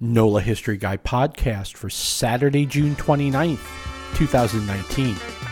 [0.00, 3.58] NOLA History Guy podcast for Saturday, June 29th,
[4.14, 5.47] 2019.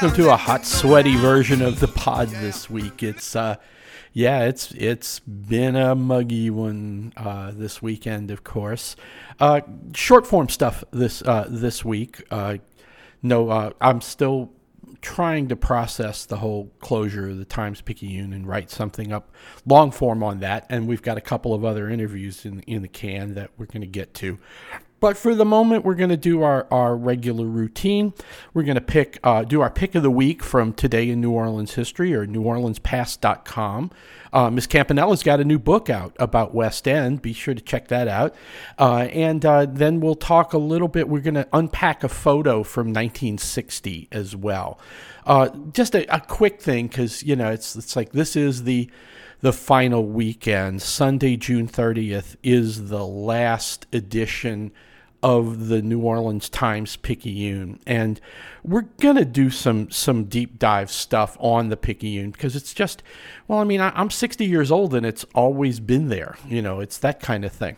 [0.00, 3.02] Welcome to a hot, sweaty version of the pod this week.
[3.02, 3.56] It's uh,
[4.12, 8.94] yeah, it's it's been a muggy one uh, this weekend, of course.
[9.40, 9.62] Uh,
[9.92, 12.22] short form stuff this uh, this week.
[12.30, 12.58] Uh,
[13.22, 14.52] no, uh, I'm still
[15.00, 19.34] trying to process the whole closure of the Times Picayune and write something up
[19.66, 20.64] long form on that.
[20.70, 23.80] And we've got a couple of other interviews in in the can that we're going
[23.80, 24.38] to get to.
[25.00, 28.12] But for the moment, we're going to do our, our regular routine.
[28.52, 31.30] We're going to pick uh, do our pick of the week from Today in New
[31.30, 33.90] Orleans History or NewOrleansPast.com.
[34.32, 37.22] Uh, Miss Campanella's got a new book out about West End.
[37.22, 38.34] Be sure to check that out.
[38.78, 41.08] Uh, and uh, then we'll talk a little bit.
[41.08, 44.78] We're going to unpack a photo from 1960 as well.
[45.26, 48.90] Uh, just a, a quick thing because you know it's it's like this is the
[49.40, 50.82] the final weekend.
[50.82, 54.72] Sunday, June 30th, is the last edition
[55.22, 58.20] of the New Orleans Times Picayune, and
[58.62, 63.02] we're gonna do some some deep dive stuff on the Picayune because it's just,
[63.48, 66.36] well, I mean, I, I'm 60 years old and it's always been there.
[66.46, 67.76] You know, it's that kind of thing.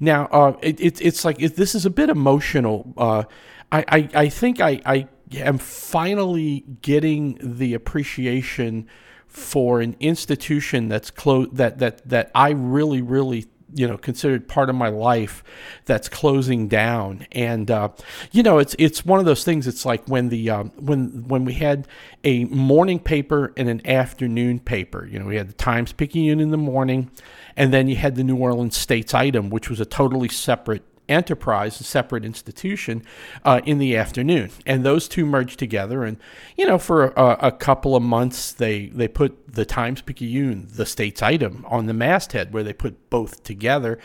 [0.00, 2.94] Now, uh, it, it, it's like it, this is a bit emotional.
[2.96, 3.24] Uh,
[3.70, 8.86] I, I I think I I am finally getting the appreciation
[9.26, 13.46] for an institution that's close that that that I really really
[13.78, 15.44] you know considered part of my life
[15.84, 17.26] that's closing down.
[17.32, 17.90] And uh,
[18.32, 21.44] you know it's it's one of those things it's like when the um, when when
[21.44, 21.86] we had
[22.24, 25.06] a morning paper and an afternoon paper.
[25.06, 27.10] You know we had the Times Picayune in the morning
[27.56, 31.80] and then you had the New Orleans States item which was a totally separate enterprise,
[31.80, 33.02] a separate institution,
[33.44, 36.04] uh, in the afternoon, and those two merged together.
[36.04, 36.18] And
[36.56, 40.86] you know, for a, a couple of months, they they put the Times Picayune, the
[40.86, 43.98] States Item, on the masthead, where they put both together,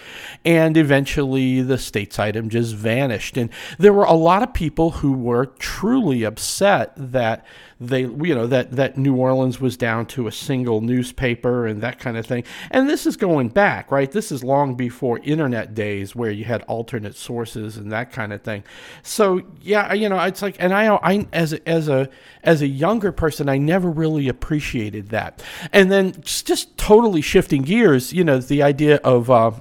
[0.46, 3.38] and eventually the States Item just vanished.
[3.38, 7.46] And there were a lot of people who were truly upset that
[7.88, 12.00] they you know that that New Orleans was down to a single newspaper and that
[12.00, 12.44] kind of thing.
[12.72, 14.12] And this is going back, right?
[14.12, 18.42] This is long before internet days where you had alternate sources and that kind of
[18.42, 18.64] thing.
[19.02, 22.10] So, yeah, you know, it's like and I I as a, as a
[22.44, 25.44] as a younger person, I never really appreciated that.
[25.72, 29.52] And then just, just totally shifting gears, you know, the idea of uh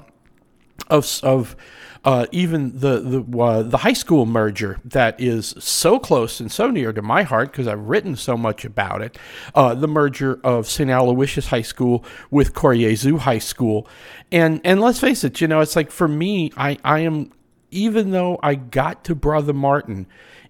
[0.88, 1.56] of of
[2.04, 6.70] uh, even the the uh, the high school merger that is so close and so
[6.70, 9.16] near to my heart because I've written so much about it.
[9.54, 10.90] Uh, the merger of St.
[10.90, 13.86] Aloysius High School with Cor Jesu High School,
[14.32, 17.32] and and let's face it, you know, it's like for me, I I am
[17.70, 20.06] even though I got to Brother Martin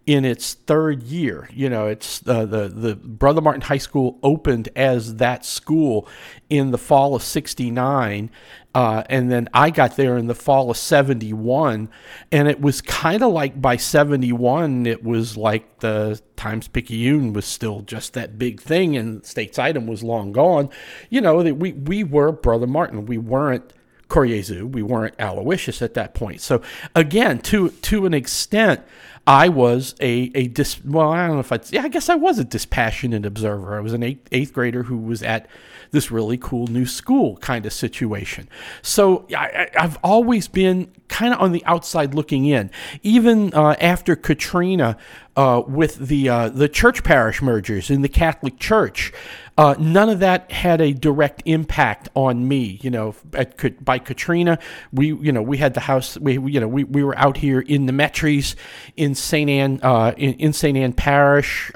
[0.07, 1.49] in its third year.
[1.53, 6.09] You know, it's uh, the the Brother Martin High School opened as that school
[6.51, 8.31] in the fall of '69,
[8.75, 11.89] uh, and then I got there in the fall of '71,
[12.33, 17.45] and it was kind of like by '71, it was like the Times Picayune was
[17.45, 20.69] still just that big thing, and States Item was long gone.
[21.11, 23.73] You know, that we we were Brother Martin, we weren't.
[24.09, 26.43] Cor Jesu, we weren't Aloysius at that point.
[26.43, 26.61] So
[26.95, 28.83] again, to to an extent,
[29.27, 30.85] I was a a dis.
[30.85, 31.61] Well, I don't know if I.
[31.71, 33.77] Yeah, I guess I was a dispassionate observer.
[33.77, 35.47] I was an eighth, eighth grader who was at
[35.93, 38.49] this really cool new school kind of situation.
[38.83, 42.71] So I, I've always been kind of on the outside looking in.
[43.03, 44.97] Even uh, after Katrina,
[45.37, 49.13] uh, with the uh, the church parish mergers in the Catholic Church.
[49.57, 52.79] Uh, none of that had a direct impact on me.
[52.83, 54.59] You know, at, by Katrina,
[54.93, 56.19] we you know we had the house.
[56.19, 58.55] We you know we, we were out here in the Metries,
[58.97, 61.73] in Saint Anne, uh, in, in Saint Anne Parish.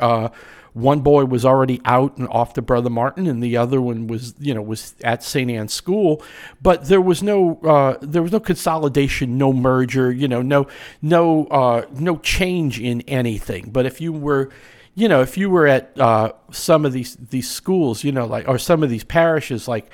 [0.77, 4.35] One boy was already out and off to Brother Martin, and the other one was
[4.39, 6.23] you know was at Saint Anne School.
[6.61, 10.13] But there was no uh, there was no consolidation, no merger.
[10.13, 10.67] You know, no
[11.01, 13.71] no uh, no change in anything.
[13.71, 14.51] But if you were
[14.95, 18.47] you know, if you were at uh, some of these these schools, you know, like
[18.47, 19.91] or some of these parishes, like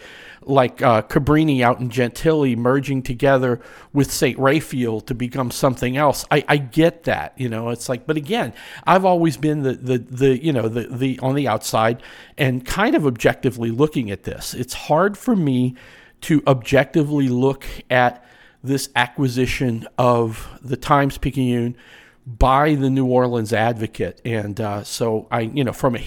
[0.46, 3.60] like uh, Cabrini out in Gentilly, merging together
[3.92, 4.38] with St.
[4.38, 7.34] Raphael to become something else, I, I get that.
[7.36, 8.52] You know, it's like, but again,
[8.86, 12.02] I've always been the the, the you know the the on the outside
[12.38, 14.54] and kind of objectively looking at this.
[14.54, 15.74] It's hard for me
[16.22, 18.24] to objectively look at
[18.62, 21.76] this acquisition of the Times Picayune
[22.24, 26.04] by the New Orleans Advocate, and uh, so I, you know, from a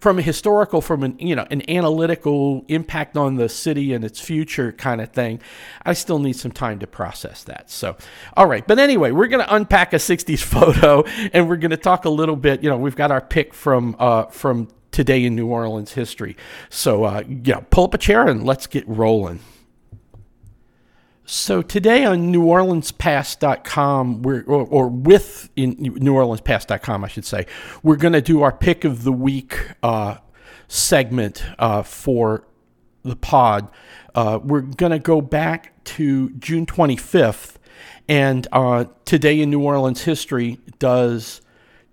[0.00, 4.18] from a historical, from an you know an analytical impact on the city and its
[4.18, 5.40] future kind of thing,
[5.82, 7.70] I still need some time to process that.
[7.70, 7.96] So,
[8.34, 11.76] all right, but anyway, we're going to unpack a '60s photo, and we're going to
[11.76, 12.62] talk a little bit.
[12.62, 16.36] You know, we've got our pick from uh, from today in New Orleans history.
[16.70, 19.40] So, uh, yeah, pull up a chair and let's get rolling.
[21.30, 27.44] So today on NewOrleansPast.com, we're or, or with in NewOrleansPast.com, I should say,
[27.82, 30.16] we're going to do our pick of the week uh,
[30.68, 32.46] segment uh, for
[33.02, 33.68] the pod.
[34.14, 37.56] Uh, we're going to go back to June 25th,
[38.08, 41.42] and uh, today in New Orleans history does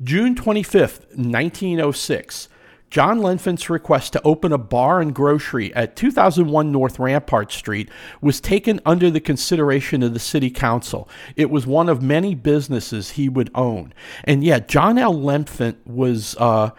[0.02, 2.48] June 25th, 1906.
[2.96, 7.90] John Lenfant's request to open a bar and grocery at 2001 North Rampart Street
[8.22, 11.10] was taken under the consideration of the city council.
[11.36, 13.94] It was one of many businesses he would own.
[14.24, 15.14] And yeah, John L.
[15.14, 16.70] Lenfant was uh,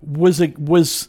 [0.00, 1.08] was a, was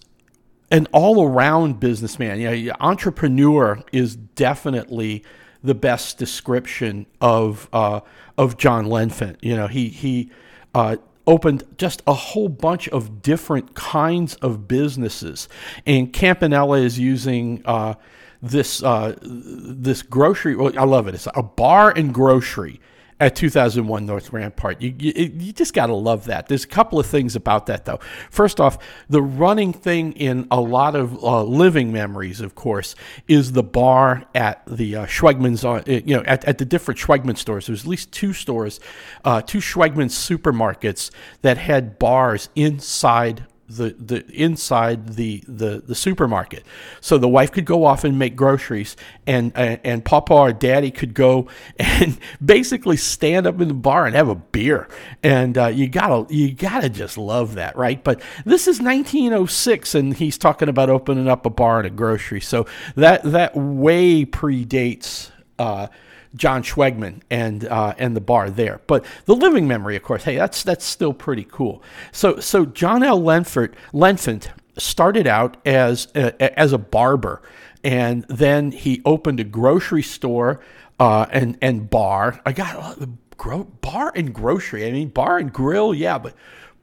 [0.71, 2.39] an all-around businessman.
[2.39, 5.23] Yeah, entrepreneur is definitely
[5.63, 7.99] the best description of uh,
[8.35, 9.35] of John Lenfant.
[9.43, 10.31] You know, he he
[10.73, 10.95] uh,
[11.27, 15.49] opened just a whole bunch of different kinds of businesses.
[15.85, 17.95] And Campanella is using uh,
[18.41, 20.55] this uh, this grocery.
[20.55, 21.15] Well, I love it.
[21.15, 22.79] It's a bar and grocery
[23.19, 24.81] at 2001 North Rampart.
[24.81, 26.47] You, you, you just got to love that.
[26.47, 27.99] There's a couple of things about that, though.
[28.29, 28.77] First off,
[29.09, 32.93] the running thing in a lot of uh, living memories, of course,
[33.27, 37.37] is the bar at the uh, Schwegmann's, uh, you know, at, at the different Schwegmann
[37.37, 37.67] stores.
[37.67, 38.81] There's at least two stores,
[39.23, 41.09] uh, two Schwegmann supermarkets
[41.41, 46.63] that had bars inside the the inside the, the the supermarket.
[47.01, 48.95] So the wife could go off and make groceries,
[49.25, 51.47] and and, and Papa or Daddy could go
[51.77, 54.87] and basically stand up in the bar and have a beer.
[55.23, 58.03] And uh, you gotta you gotta just love that, right?
[58.03, 62.41] But this is 1906, and he's talking about opening up a bar and a grocery.
[62.41, 65.31] So that that way predates.
[65.57, 65.87] Uh,
[66.35, 68.81] John Schwegmann and uh, and the bar there.
[68.87, 71.81] But the living memory, of course, hey, that's that's still pretty cool.
[72.11, 73.19] So so John L.
[73.19, 77.41] Lenfant Lenfant started out as a, as a barber,
[77.83, 80.59] and then he opened a grocery store
[80.99, 82.41] uh, and and bar.
[82.45, 84.87] I got the gro- bar and grocery.
[84.87, 86.35] I mean, bar and grill, yeah, but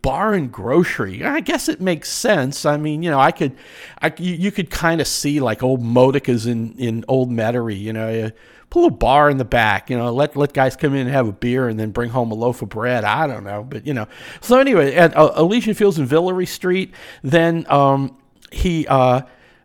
[0.02, 1.24] bar and grocery.
[1.24, 2.66] I guess it makes sense.
[2.66, 3.56] I mean, you know, I could,
[4.00, 7.78] I you, you could kind of see like old Modica's in in Old Metairie.
[7.80, 8.30] You know,
[8.72, 9.90] put a bar in the back.
[9.90, 12.32] You know, let let guys come in and have a beer and then bring home
[12.32, 13.04] a loaf of bread.
[13.04, 14.08] I don't know, but you know.
[14.40, 18.16] So anyway, at uh, Elysian Fields and Villere Street, then um,
[18.50, 18.86] he.
[18.88, 19.22] Uh,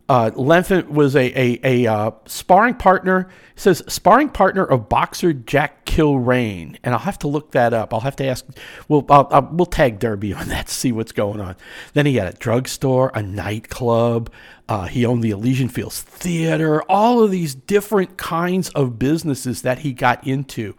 [0.08, 3.28] uh, Lenfant was a, a, a uh, sparring partner.
[3.54, 7.92] It says sparring partner of boxer Jack Kilrain, and I'll have to look that up.
[7.92, 8.46] I'll have to ask.
[8.88, 11.56] We'll I'll, I'll, we'll tag Derby on that to see what's going on.
[11.92, 14.32] Then he had a drugstore, a nightclub.
[14.66, 16.82] Uh, he owned the Elysian Fields Theater.
[16.82, 20.74] All of these different kinds of businesses that he got into,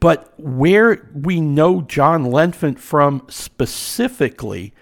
[0.00, 4.72] but where we know John Lenfant from specifically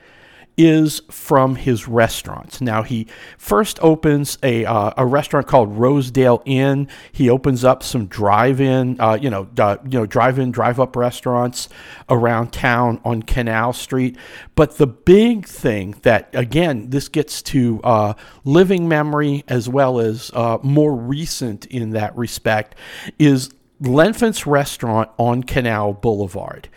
[0.61, 2.61] is from his restaurants.
[2.61, 3.07] Now he
[3.39, 6.89] first opens a uh, a restaurant called Rosedale Inn.
[7.13, 11.69] He opens up some drive-in, uh, you know, uh, you know, drive-in, drive-up restaurants
[12.11, 14.19] around town on Canal Street.
[14.55, 18.15] But the big thing that again, this gets to uh,
[18.45, 22.75] living memory as well as uh, more recent in that respect
[23.19, 23.51] is
[23.81, 26.69] Lenfant's restaurant on Canal Boulevard.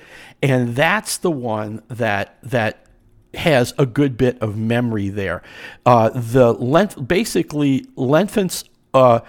[0.41, 2.85] And that's the one that that
[3.33, 5.41] has a good bit of memory there.
[5.85, 8.63] Uh, the Lenf- basically Lenfant's
[8.93, 9.19] uh,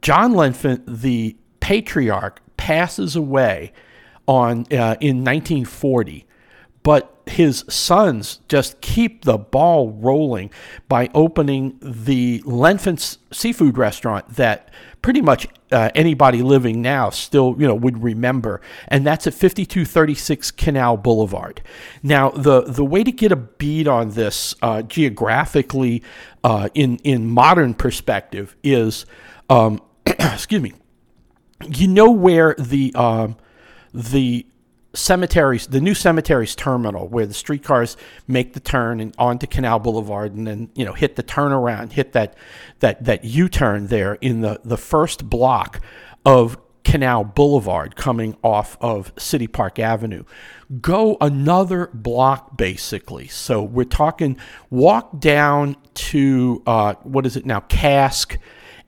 [0.00, 3.72] John Lenfant, the patriarch, passes away
[4.26, 6.26] on uh, in 1940,
[6.82, 10.50] but his sons just keep the ball rolling
[10.88, 14.70] by opening the Lenfant's seafood restaurant that
[15.04, 18.62] pretty much uh, anybody living now still you know would remember.
[18.88, 21.60] And that's at 5236 canal boulevard.
[22.02, 26.02] Now the the way to get a bead on this uh, geographically
[26.42, 29.04] uh, in in modern perspective is
[29.50, 30.72] um, excuse me
[31.68, 33.36] you know where the um,
[33.92, 34.46] the
[34.94, 37.96] cemeteries, the new cemeteries terminal, where the streetcars
[38.26, 42.12] make the turn and onto Canal Boulevard, and then you know hit the turnaround, hit
[42.12, 42.36] that
[42.80, 45.80] that that U-turn there in the the first block
[46.24, 50.24] of Canal Boulevard coming off of City Park Avenue.
[50.80, 53.26] Go another block basically.
[53.28, 54.36] So we're talking
[54.70, 58.38] walk down to uh, what is it now, Cask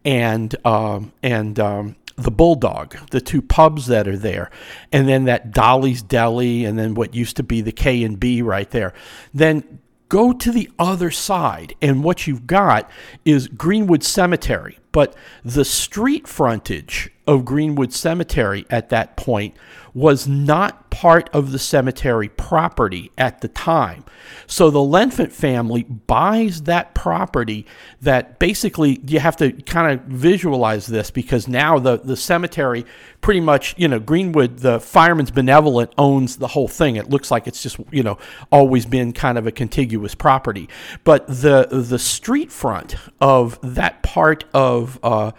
[0.04, 4.50] and um, and um, the Bulldog, the two pubs that are there,
[4.90, 8.42] and then that Dolly's Deli, and then what used to be the K and B
[8.42, 8.94] right there.
[9.34, 12.90] Then go to the other side, and what you've got
[13.24, 14.78] is Greenwood Cemetery.
[14.92, 19.54] But the street frontage of Greenwood Cemetery at that point
[19.96, 24.04] was not part of the cemetery property at the time.
[24.46, 27.66] So the Lenfant family buys that property
[28.02, 32.84] that basically you have to kind of visualize this because now the, the cemetery
[33.22, 36.96] pretty much, you know, Greenwood, the Fireman's Benevolent owns the whole thing.
[36.96, 38.18] It looks like it's just, you know,
[38.52, 40.68] always been kind of a contiguous property.
[41.04, 45.32] But the the street front of that part of uh,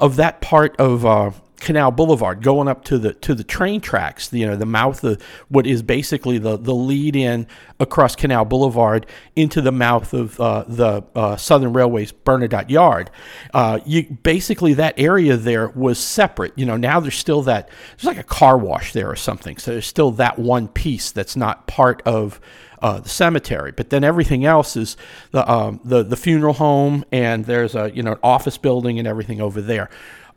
[0.00, 1.30] of that part of uh,
[1.60, 5.22] Canal Boulevard, going up to the to the train tracks, you know, the mouth of
[5.48, 7.46] what is basically the the lead in
[7.78, 13.10] across Canal Boulevard into the mouth of uh, the uh, Southern Railway's Bernadotte Yard.
[13.52, 16.52] Uh, you basically that area there was separate.
[16.56, 19.58] You know, now there's still that there's like a car wash there or something.
[19.58, 22.40] So there's still that one piece that's not part of.
[22.82, 24.96] Uh, the cemetery, but then everything else is
[25.32, 29.06] the um, the the funeral home, and there's a you know an office building and
[29.06, 29.90] everything over there.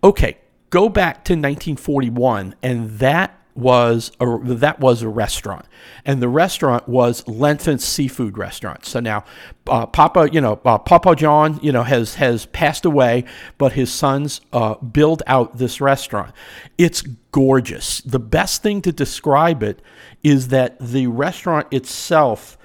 [0.03, 0.37] Okay,
[0.69, 5.65] go back to 1941, and that was a, that was a restaurant,
[6.05, 8.85] and the restaurant was Lenfant's Seafood Restaurant.
[8.85, 9.25] So now,
[9.67, 13.25] uh, Papa, you know, uh, Papa John, you know, has has passed away,
[13.57, 16.33] but his sons uh, build out this restaurant.
[16.77, 18.01] It's gorgeous.
[18.01, 19.81] The best thing to describe it
[20.23, 22.57] is that the restaurant itself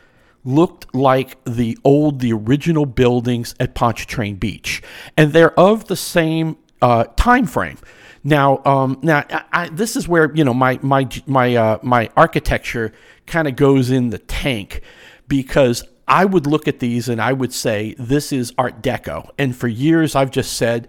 [0.45, 4.83] looked like the old, the original buildings at Pontchartrain Beach,
[5.17, 7.79] and they're of the same uh, time frame.
[8.25, 12.11] Now, um, now I, I, this is where you know my my my uh, my
[12.17, 12.93] architecture
[13.27, 14.83] kind of goes in the tank
[15.29, 19.55] because I would look at these and I would say this is Art Deco, and
[19.55, 20.89] for years I've just said,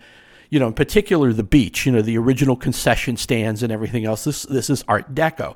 [0.50, 4.24] you know, in particular the beach, you know, the original concession stands and everything else.
[4.24, 5.56] This this is Art Deco.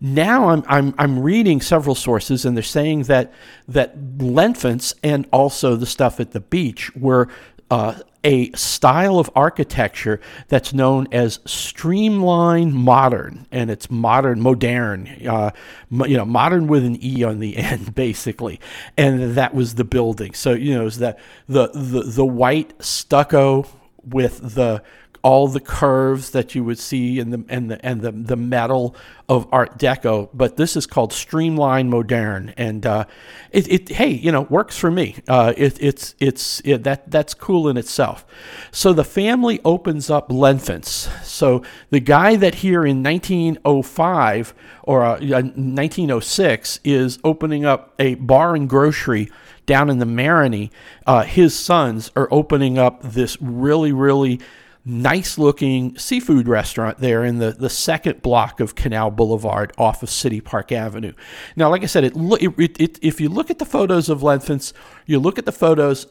[0.00, 3.32] Now I'm, I'm, I'm reading several sources and they're saying that
[3.68, 7.28] that Lenfants and also the stuff at the beach were
[7.70, 15.50] uh, a style of architecture that's known as streamline modern, and it's modern, modern, uh,
[15.90, 18.60] you know, modern with an e on the end, basically.
[18.96, 20.34] And that was the building.
[20.34, 23.66] So you know, is that the the the white stucco
[24.04, 24.82] with the
[25.22, 28.96] all the curves that you would see in the and the and the, the metal
[29.28, 33.04] of Art Deco, but this is called Streamline Modern, and uh,
[33.50, 35.16] it, it hey you know works for me.
[35.28, 38.24] Uh, it, it's it's it, that that's cool in itself.
[38.72, 41.08] So the family opens up Lenfants.
[41.24, 48.54] So the guy that here in 1905 or uh, 1906 is opening up a bar
[48.54, 49.30] and grocery
[49.66, 50.70] down in the Marigny.
[51.06, 54.40] Uh, his sons are opening up this really really
[54.84, 60.10] nice looking seafood restaurant there in the, the second block of Canal Boulevard off of
[60.10, 61.12] City Park Avenue.
[61.56, 64.72] Now, like I said, it, it, it, if you look at the photos of Lenfants,
[65.06, 66.06] you look at the photos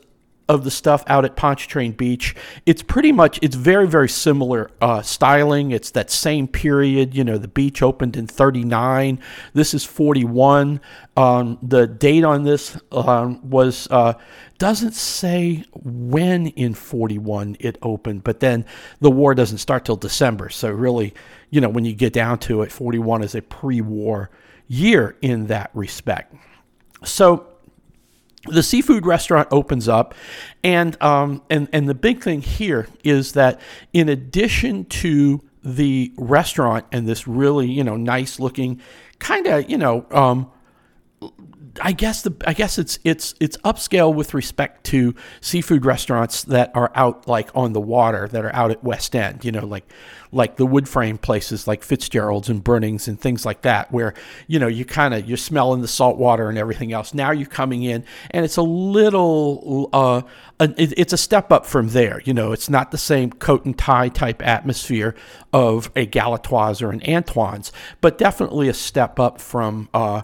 [0.49, 2.35] of the stuff out at Pontchartrain Beach.
[2.65, 5.71] It's pretty much it's very very similar uh, styling.
[5.71, 7.15] It's that same period.
[7.15, 9.21] You know, the beach opened in '39.
[9.53, 10.81] This is '41.
[11.15, 14.13] Um, the date on this um, was uh,
[14.57, 18.65] doesn't say when in 41 it opened, but then
[18.99, 20.49] the war doesn't start till December.
[20.49, 21.13] So really,
[21.49, 24.29] you know, when you get down to it, 41 is a pre-war
[24.67, 26.35] year in that respect.
[27.03, 27.48] So
[28.47, 30.15] the seafood restaurant opens up,
[30.63, 33.59] and um, and and the big thing here is that
[33.93, 38.79] in addition to the restaurant and this really you know nice looking
[39.19, 40.49] kind of you know um,
[41.81, 46.71] I guess the I guess it's it's it's upscale with respect to seafood restaurants that
[46.75, 49.91] are out like on the water that are out at West End, you know, like
[50.31, 54.13] like the wood frame places like Fitzgerald's and Brunings and things like that, where
[54.47, 57.13] you know you kind of you're smelling the salt water and everything else.
[57.13, 60.21] Now you're coming in and it's a little uh,
[60.59, 62.21] it, it's a step up from there.
[62.25, 65.15] You know, it's not the same coat and tie type atmosphere
[65.53, 67.71] of a Galatoire's or an Antoine's,
[68.01, 69.89] but definitely a step up from.
[69.93, 70.21] Uh,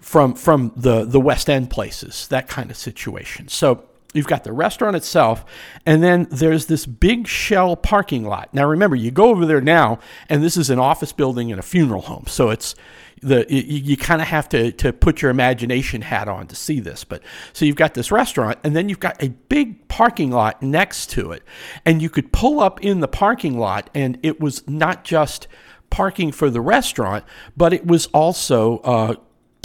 [0.00, 3.48] from from the the West End places, that kind of situation.
[3.48, 5.44] So you've got the restaurant itself,
[5.86, 8.52] and then there's this big shell parking lot.
[8.52, 11.62] Now remember, you go over there now, and this is an office building and a
[11.62, 12.74] funeral home, so it's
[13.22, 16.80] the you, you kind of have to to put your imagination hat on to see
[16.80, 17.04] this.
[17.04, 21.10] But so you've got this restaurant, and then you've got a big parking lot next
[21.10, 21.42] to it,
[21.84, 25.46] and you could pull up in the parking lot, and it was not just
[25.90, 27.24] parking for the restaurant,
[27.56, 29.14] but it was also uh,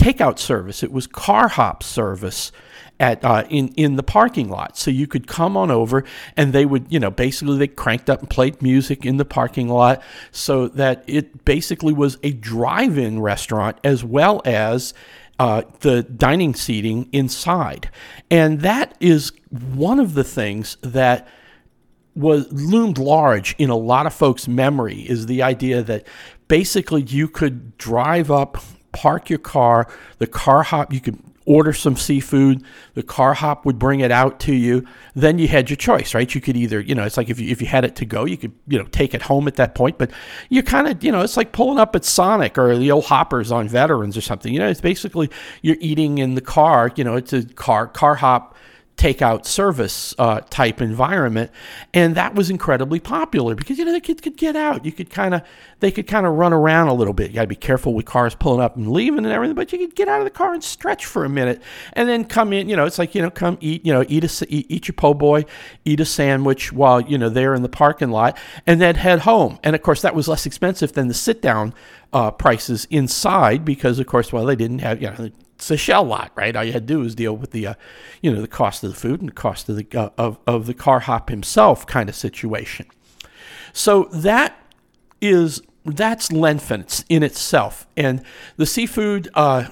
[0.06, 0.84] takeout service.
[0.84, 2.52] It was car hop service
[3.00, 4.78] at uh, in in the parking lot.
[4.78, 6.04] So you could come on over,
[6.38, 9.68] and they would you know basically they cranked up and played music in the parking
[9.68, 14.94] lot, so that it basically was a drive-in restaurant as well as.
[15.38, 17.90] Uh, the dining seating inside,
[18.32, 21.28] and that is one of the things that
[22.16, 26.08] was loomed large in a lot of folks' memory is the idea that
[26.48, 28.58] basically you could drive up,
[28.96, 29.88] park your car,
[30.18, 32.64] the car hop, you could order some seafood,
[32.96, 34.86] the car hop would bring it out to you.
[35.14, 36.34] Then you had your choice, right?
[36.34, 38.26] You could either, you know, it's like if you, if you had it to go,
[38.26, 39.98] you could, you know, take it home at that point.
[39.98, 40.12] But
[40.50, 43.52] you're kind of, you know, it's like pulling up at Sonic or the old hoppers
[43.52, 44.52] on Veterans or something.
[44.52, 45.30] You know, it's basically
[45.62, 48.56] you're eating in the car, you know, it's a car, car hop
[48.98, 51.52] takeout service uh, type environment,
[51.94, 54.86] and that was incredibly popular because you know the kids could get out.
[54.86, 55.42] You could kind of
[55.80, 57.30] they could kind of run around a little bit.
[57.30, 59.80] You got to be careful with cars pulling up and leaving and everything, but you
[59.80, 61.62] could get out of the car and stretch for a minute,
[61.94, 62.70] and then come in.
[62.70, 63.86] You know, it's like you know, come eat.
[63.86, 65.46] You know, eat a eat, eat your po' boy,
[65.84, 69.60] eat a sandwich while you know they're in the parking lot, and then head home.
[69.64, 71.74] And of course, that was less expensive than the sit down
[72.14, 76.04] uh, prices inside because, of course, well, they didn't have you know it's a shell
[76.04, 76.56] lot, right?
[76.56, 77.74] All you had to do is deal with the, uh,
[78.22, 80.66] you know, the cost of the food and the cost of the uh, of of
[80.66, 82.88] the car hop himself kind of situation.
[83.74, 84.60] So that
[85.22, 88.22] is that's Lenfant's in itself, and
[88.58, 89.30] the seafood.
[89.34, 89.68] Uh,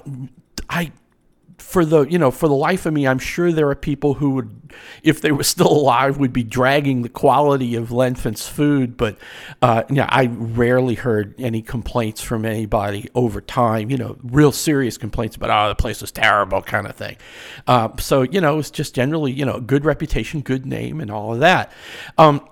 [0.70, 0.92] I
[1.74, 4.30] for the you know for the life of me i'm sure there are people who
[4.32, 9.18] would if they were still alive would be dragging the quality of lenfant's food but
[9.62, 14.98] uh, yeah, i rarely heard any complaints from anybody over time you know real serious
[14.98, 17.18] complaints about oh the place was terrible kind of thing.
[17.68, 21.34] Uh, so you know it's just generally you know good reputation good name and all
[21.34, 21.72] of that.
[22.18, 22.48] Um,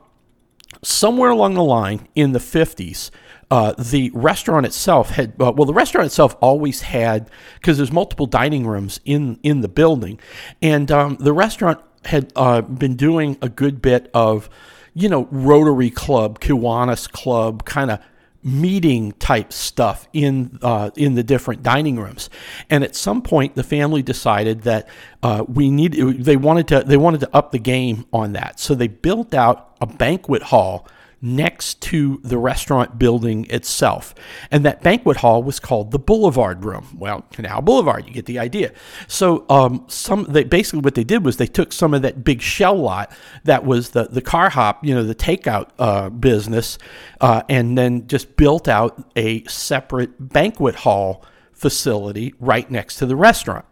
[0.81, 3.11] somewhere along the line in the 50s
[3.51, 8.25] uh, the restaurant itself had uh, well the restaurant itself always had because there's multiple
[8.25, 10.19] dining rooms in in the building
[10.61, 14.49] and um, the restaurant had uh, been doing a good bit of
[14.93, 17.99] you know rotary club kiwanis club kind of
[18.43, 22.27] meeting type stuff in uh, in the different dining rooms.
[22.71, 24.87] And at some point, the family decided that
[25.21, 28.59] uh, we need they wanted to they wanted to up the game on that.
[28.59, 30.87] So they built out a banquet hall
[31.21, 34.15] next to the restaurant building itself.
[34.49, 36.87] And that banquet hall was called the Boulevard Room.
[36.97, 38.71] Well, Canal Boulevard, you get the idea.
[39.07, 42.41] So um, some they basically what they did was they took some of that big
[42.41, 43.11] shell lot
[43.43, 46.77] that was the the car hop, you know, the takeout uh, business,
[47.19, 53.15] uh, and then just built out a separate banquet hall facility right next to the
[53.15, 53.65] restaurant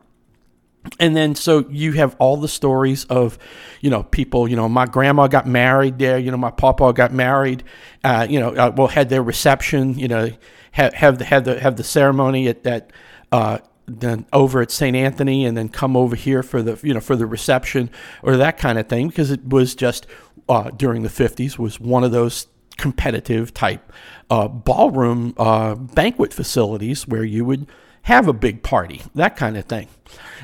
[0.99, 3.37] and then so you have all the stories of
[3.81, 7.13] you know people you know my grandma got married there you know my papa got
[7.13, 7.63] married
[8.03, 10.29] uh, you know uh, well had their reception you know
[10.71, 12.91] have have the have the have the ceremony at that
[13.31, 14.95] uh, then over at St.
[14.95, 17.89] Anthony and then come over here for the you know for the reception
[18.21, 20.05] or that kind of thing because it was just
[20.47, 22.47] uh, during the 50s was one of those
[22.77, 23.91] competitive type
[24.29, 27.67] uh, ballroom uh, banquet facilities where you would
[28.09, 29.87] have a big party, that kind of thing.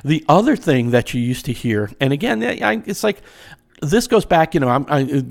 [0.04, 3.22] The other thing that you used to hear, and again, it's like
[3.82, 5.26] this goes back, you know, I'm, I,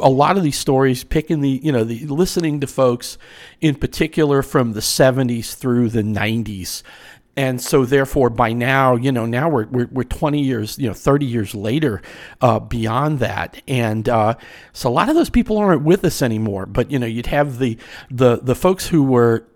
[0.00, 3.18] a lot of these stories picking the you know the listening to folks
[3.60, 6.82] in particular from the 70s through the 90s
[7.36, 10.94] and so therefore by now you know now we're, we're, we're 20 years you know
[10.94, 12.00] 30 years later
[12.40, 13.62] uh, beyond that.
[13.68, 14.36] And uh,
[14.72, 16.66] so a lot of those people aren't with us anymore.
[16.66, 17.78] But you know you'd have the
[18.10, 19.46] the the folks who were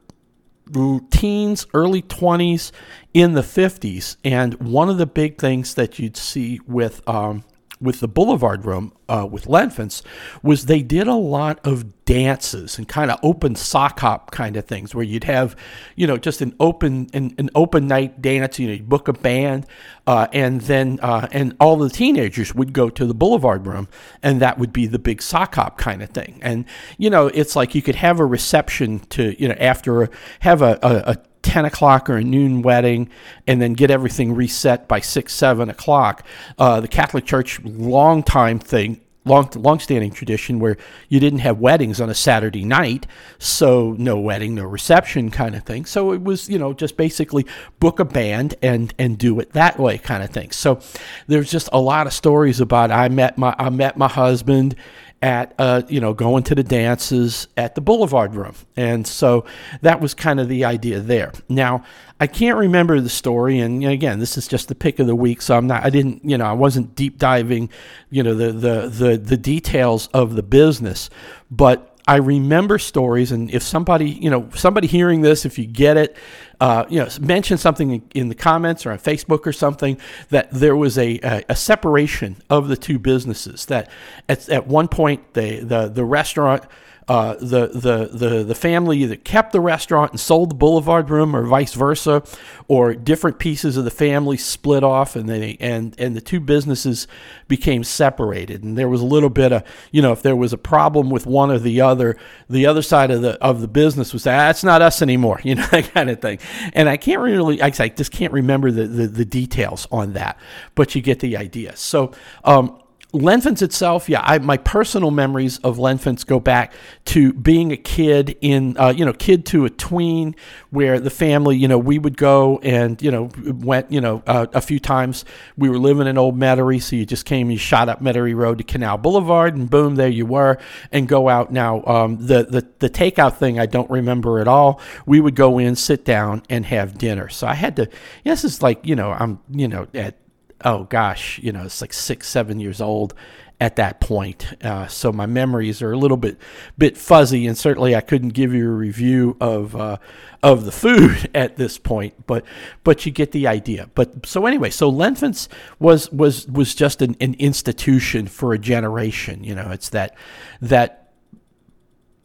[1.11, 2.73] teens, early 20s,
[3.15, 4.17] in the 50s.
[4.25, 7.45] And one of the big things that you'd see with um,
[7.83, 10.03] with the Boulevard Room uh, with Lenfant's
[10.42, 14.64] was they did a lot of dances and kind of open sock hop kind of
[14.66, 15.57] things where you'd have,
[15.97, 18.59] you know, just an open an, an open night dance.
[18.59, 19.66] You know, you book a band,
[20.07, 23.88] uh, and then uh, and all the teenagers would go to the Boulevard Room,
[24.23, 26.38] and that would be the big sock hop kind of thing.
[26.42, 26.64] And
[26.99, 30.09] you know, it's like you could have a reception to you know after
[30.40, 33.09] have a, a, a 10 o'clock or a noon wedding
[33.47, 36.25] and then get everything reset by 6, 7 o'clock.
[36.59, 40.77] Uh, the Catholic Church, long time thing, long long-standing tradition where
[41.09, 43.07] you didn't have weddings on a Saturday night,
[43.39, 45.85] so no wedding, no reception kind of thing.
[45.85, 47.47] So it was, you know, just basically
[47.79, 50.51] book a band and and do it that way kind of thing.
[50.51, 50.81] So
[51.27, 54.75] there's just a lot of stories about I met my I met my husband
[55.23, 59.47] at uh, you know going to the dances at the Boulevard Room, and so
[59.81, 61.33] that was kind of the idea there.
[61.49, 61.85] Now
[62.21, 65.41] I can't remember the story, and again, this is just the pick of the week,
[65.41, 65.85] so I'm not.
[65.85, 67.71] I didn't you know I wasn't deep diving,
[68.11, 71.09] you know the the the the details of the business,
[71.51, 75.97] but I remember stories, and if somebody, you know, somebody hearing this, if you get
[75.97, 76.17] it,
[76.62, 79.98] uh, you know, mention something in the comments or on Facebook or something
[80.31, 83.66] that there was a, a, a separation of the two businesses.
[83.66, 83.90] That
[84.29, 86.62] at, at one point, the the the restaurant
[87.09, 91.35] uh, the, the, the, the family either kept the restaurant and sold the boulevard room
[91.35, 92.23] or vice versa,
[92.69, 97.07] or different pieces of the family split off and they and, and the two businesses
[97.49, 98.62] became separated.
[98.62, 101.27] And there was a little bit of, you know, if there was a problem with
[101.27, 102.17] one or the other,
[102.49, 105.67] the other side of the of the business was ah, not us anymore, you know,
[105.67, 106.38] that kind of thing.
[106.73, 110.38] And I can't really I just can't remember the, the, the details on that,
[110.75, 111.77] but you get the idea.
[111.77, 112.12] So
[112.45, 112.82] um,
[113.12, 116.72] Lenfants itself, yeah, I, my personal memories of Lenfants go back
[117.07, 120.35] to being a kid in, uh, you know, kid to a tween,
[120.70, 124.46] where the family, you know, we would go and, you know, went, you know, uh,
[124.55, 125.27] a few times.
[125.59, 128.57] We were living in Old Metairie, so you just came, you shot up Metairie Road
[128.59, 130.57] to Canal Boulevard, and boom, there you were,
[130.90, 131.53] and go out.
[131.53, 134.81] Now, um, the, the, the takeout thing, I don't remember at all.
[135.05, 137.29] We would go in, sit down, and have dinner.
[137.29, 137.90] So I had to,
[138.25, 140.16] yes, it's like, you know, I'm, you know, at
[140.64, 143.14] oh gosh, you know, it's like six, seven years old
[143.62, 144.55] at that point.
[144.64, 146.37] Uh, so my memories are a little bit
[146.77, 149.98] bit fuzzy, and certainly I couldn't give you a review of uh,
[150.42, 152.27] of the food at this point.
[152.27, 152.44] But
[152.83, 153.88] but you get the idea.
[153.94, 155.46] But so anyway, so Lenfants
[155.79, 159.44] was was was just an, an institution for a generation.
[159.44, 160.16] You know, it's that
[160.61, 161.02] that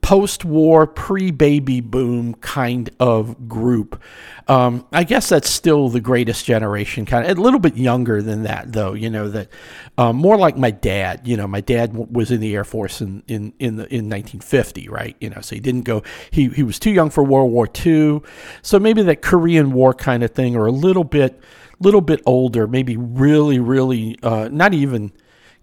[0.07, 4.01] post-war, pre-baby boom kind of group.
[4.47, 8.43] Um, I guess that's still the greatest generation, kind of a little bit younger than
[8.43, 8.93] that, though.
[8.93, 9.49] You know that
[9.97, 11.27] um, more like my dad.
[11.27, 14.09] You know, my dad w- was in the Air Force in in in, the, in
[14.09, 15.17] 1950, right?
[15.19, 16.03] You know, so he didn't go.
[16.31, 18.21] He he was too young for World War II,
[18.61, 21.37] so maybe that Korean War kind of thing, or a little bit
[21.81, 25.11] little bit older, maybe really really uh, not even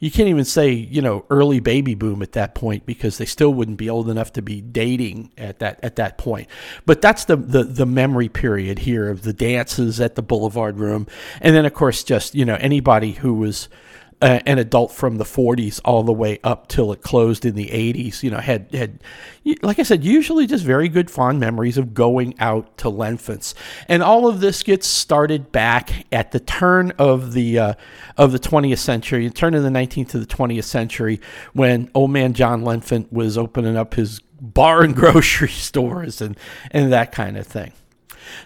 [0.04, 3.54] you can't even say you know early baby boom at that point because they still
[3.54, 6.46] wouldn't be old enough to be dating at that at that point.
[6.84, 11.06] But that's the the, the memory period here of the dances at the Boulevard Room,
[11.40, 13.70] and then of course just you know anybody who was
[14.22, 17.68] uh, an adult from the 40s all the way up till it closed in the
[17.68, 18.22] 80s.
[18.22, 19.00] You know, had had
[19.62, 23.54] like I said, usually just very good fond memories of going out to Lenfants,
[23.88, 27.74] and all of this gets started back at the turn of the uh,
[28.16, 31.20] of the 20th century, the turn of the 19th to the 20th century,
[31.52, 36.36] when old man John Lenfant was opening up his bar and grocery stores and
[36.70, 37.72] and that kind of thing.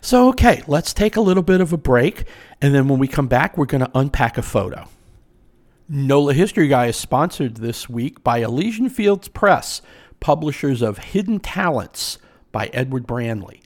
[0.01, 2.25] So, okay, let's take a little bit of a break.
[2.61, 4.89] And then when we come back, we're going to unpack a photo.
[5.91, 9.81] NOLA History Guy is sponsored this week by Elysian Fields Press,
[10.21, 12.19] publishers of Hidden Talents
[12.53, 13.63] by Edward Branley.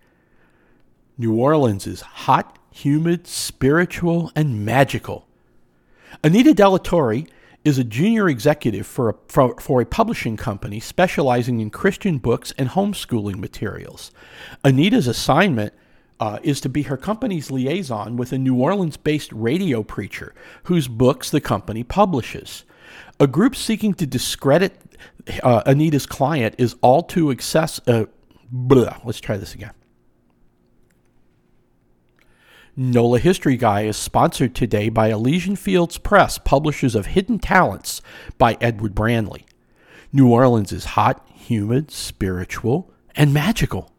[1.19, 5.27] New Orleans is hot, humid, spiritual, and magical.
[6.23, 7.29] Anita Delatorre
[7.65, 12.53] is a junior executive for a, for, for a publishing company specializing in Christian books
[12.57, 14.13] and homeschooling materials.
[14.65, 15.75] Anita's assignment
[16.23, 20.33] uh, is to be her company's liaison with a New Orleans based radio preacher
[20.63, 22.63] whose books the company publishes.
[23.19, 24.81] A group seeking to discredit
[25.43, 27.81] uh, Anita's client is all too excess.
[27.89, 28.05] Uh,
[29.05, 29.73] let's try this again.
[32.77, 38.01] NOLA History Guy is sponsored today by Elysian Fields Press, publishers of Hidden Talents
[38.39, 39.43] by Edward Branley.
[40.13, 43.91] New Orleans is hot, humid, spiritual, and magical.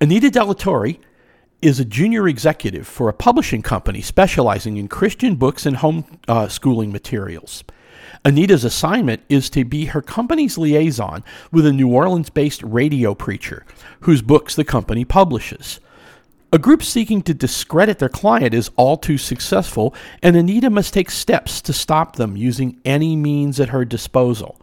[0.00, 1.00] Anita Delatorre
[1.62, 6.48] is a junior executive for a publishing company specializing in Christian books and home uh,
[6.48, 7.64] schooling materials.
[8.24, 13.64] Anita's assignment is to be her company's liaison with a New Orleans based radio preacher
[14.00, 15.80] whose books the company publishes.
[16.52, 21.10] A group seeking to discredit their client is all too successful, and Anita must take
[21.10, 24.60] steps to stop them using any means at her disposal.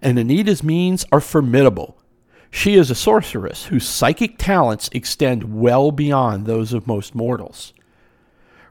[0.00, 1.99] And Anita's means are formidable.
[2.50, 7.72] She is a sorceress whose psychic talents extend well beyond those of most mortals.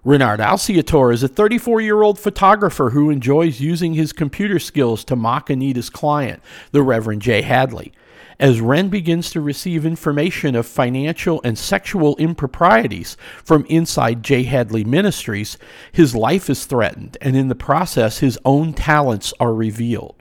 [0.03, 5.15] Renard Alciator is a 34 year old photographer who enjoys using his computer skills to
[5.15, 7.91] mock Anita's client, the Reverend Jay Hadley.
[8.39, 14.85] As Ren begins to receive information of financial and sexual improprieties from inside Jay Hadley
[14.85, 15.57] Ministries,
[15.91, 20.15] his life is threatened, and in the process, his own talents are revealed.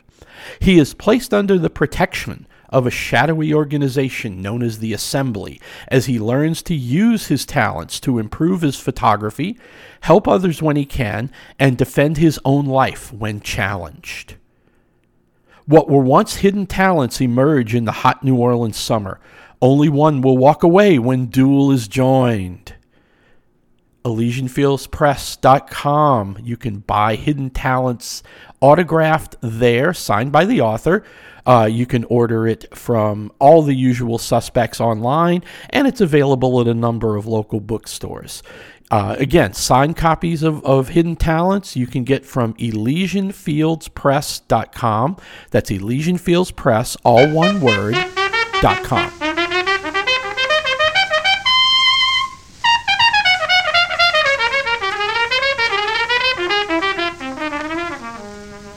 [0.59, 6.07] He is placed under the protection of a shadowy organization known as the Assembly as
[6.07, 9.59] he learns to use his talents to improve his photography,
[10.01, 14.37] help others when he can, and defend his own life when challenged.
[15.67, 19.21] What were once hidden talents emerge in the hot New Orleans summer.
[19.61, 22.75] Only one will walk away when duel is joined.
[24.17, 26.39] ElysianFieldsPress.com.
[26.43, 28.25] You can buy Hidden Talents
[28.61, 31.05] autographed there, signed by the author.
[31.47, 36.69] Uh, you can order it from all the usual suspects online, and it's available at
[36.69, 38.43] a number of local bookstores.
[38.91, 45.17] Uh, again, signed copies of, of Hidden Talents you can get from ElysianFieldsPress.com.
[45.51, 47.95] That's ElysianFieldsPress, all one word,
[48.61, 49.28] dot com.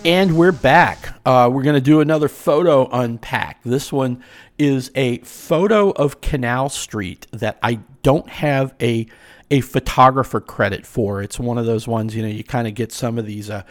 [0.04, 1.14] And we're back.
[1.28, 3.62] Uh, we're going to do another photo unpack.
[3.62, 4.24] This one
[4.58, 9.06] is a photo of Canal Street that I don't have a
[9.52, 11.22] a photographer credit for.
[11.22, 13.64] It's one of those ones, you know, you kind of get some of these uh,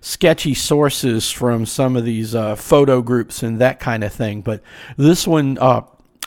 [0.00, 4.42] sketchy sources from some of these uh, photo groups and that kind of thing.
[4.42, 4.62] But
[4.96, 5.82] this one uh,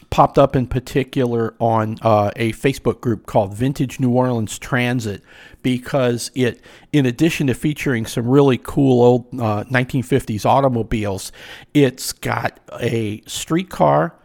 [0.09, 5.21] popped up in particular on uh, a Facebook group called Vintage New Orleans Transit
[5.63, 6.61] because it,
[6.93, 11.31] in addition to featuring some really cool old uh, 1950s automobiles,
[11.73, 14.15] it's got a streetcar,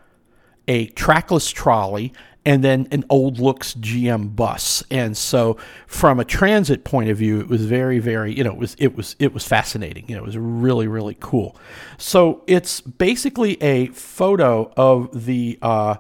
[0.69, 2.13] a trackless trolley,
[2.45, 4.83] and then an old looks GM bus.
[4.91, 8.59] And so from a transit point of view, it was very, very, you know, it
[8.59, 10.05] was it was it was fascinating.
[10.09, 11.57] You know, it was really, really cool.
[11.99, 15.97] So it's basically a photo of the uh,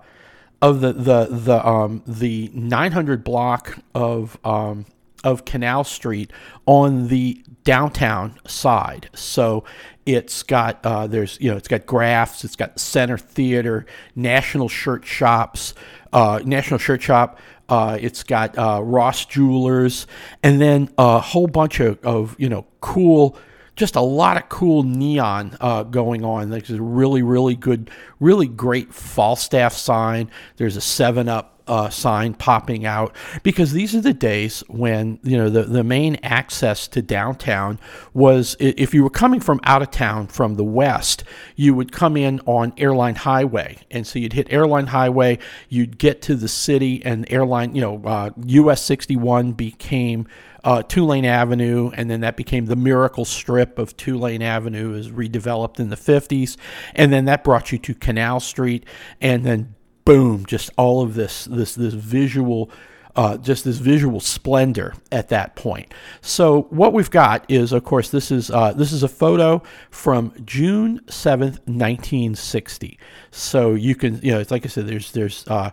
[0.61, 4.87] of the the the um the 900 block of um
[5.24, 6.33] of Canal Street
[6.66, 9.09] on the downtown side.
[9.14, 9.64] So
[10.07, 15.05] it's got uh, there's you know it's got graphs, it's got Center Theater, National Shirt
[15.05, 15.75] Shops,
[16.12, 17.38] uh, National Shirt Shop.
[17.69, 20.07] Uh, it's got uh, Ross Jewelers,
[20.43, 23.37] and then a whole bunch of, of you know cool
[23.75, 26.51] just a lot of cool neon uh, going on.
[26.51, 30.31] There's a really, really good, really great Falstaff sign.
[30.57, 35.37] There's a Seven Up uh, sign popping out because these are the days when you
[35.37, 37.79] know the, the main access to downtown
[38.14, 41.25] was if you were coming from out of town from the west
[41.57, 43.77] you would come in on airline highway.
[43.90, 48.03] And so you'd hit airline highway you'd get to the city and airline you know
[48.05, 48.31] uh,
[48.70, 50.27] us 61 became
[50.64, 55.81] uh, Tulane Avenue, and then that became the Miracle Strip of Tulane Avenue, is redeveloped
[55.81, 56.57] in the 50s,
[56.94, 58.87] and then that brought you to Canal Street,
[59.20, 62.71] and then boom, just all of this this this visual.
[63.15, 65.93] Uh, just this visual splendor at that point.
[66.23, 70.33] So what we've got is, of course, this is uh, this is a photo from
[70.47, 72.99] June seventh, nineteen sixty.
[73.31, 75.73] So you can, you know, it's like I said, there's there's uh,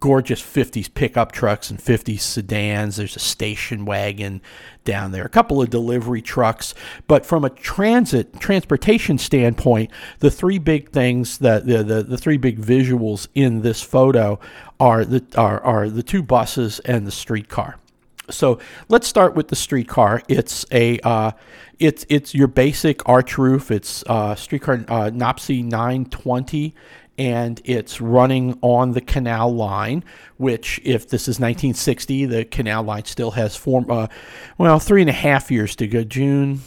[0.00, 2.96] gorgeous 50s pickup trucks and 50s sedans.
[2.96, 4.40] There's a station wagon
[4.84, 6.74] down there, a couple of delivery trucks.
[7.06, 12.36] But from a transit transportation standpoint, the three big things that the, the, the three
[12.36, 14.38] big visuals in this photo
[14.80, 17.76] are the are, are the two buses and the streetcar.
[18.30, 18.58] So
[18.88, 20.22] let's start with the streetcar.
[20.28, 21.32] It's a uh,
[21.78, 23.70] it's it's your basic arch roof.
[23.70, 26.74] It's uh, streetcar uh, NOPSI 920
[27.18, 30.04] and it's running on the canal line,
[30.36, 34.06] which, if this is 1960, the canal line still has four, uh,
[34.56, 36.04] well, three and a half years to go.
[36.04, 36.60] June,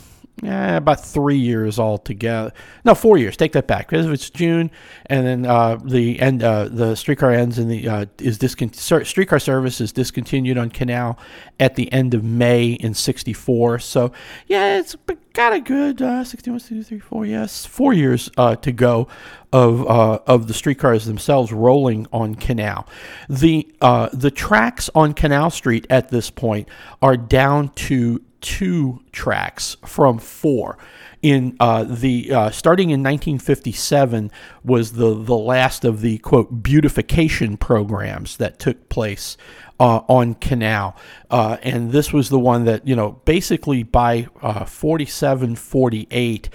[0.44, 2.52] eh, about three years altogether.
[2.84, 3.38] No, four years.
[3.38, 3.90] Take that back.
[3.90, 4.72] Because it's June,
[5.08, 9.40] and then uh, the end, uh, the streetcar ends, and the uh, is discon- streetcar
[9.40, 11.18] service is discontinued on Canal
[11.60, 13.80] at the end of May in '64.
[13.80, 14.12] So
[14.48, 14.96] yeah, it's
[15.34, 19.08] got a good uh, 61, 2, 3, 4, yes, four years uh, to go
[19.54, 22.88] of uh, of the streetcars themselves rolling on Canal.
[23.30, 26.70] The uh, the tracks on Canal Street at this point
[27.02, 30.78] are down to two tracks from four.
[31.22, 34.32] In uh, the uh, starting in 1957
[34.64, 39.38] was the the last of the quote beautification programs that took place
[39.80, 40.96] uh, on Canal,
[41.32, 46.50] uh, and this was the one that you know basically by uh, 47, 48